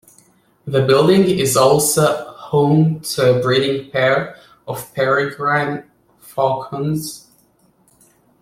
[0.65, 4.35] The building is also home to a breeding pair
[4.67, 5.83] of peregrine
[6.19, 7.27] falcons.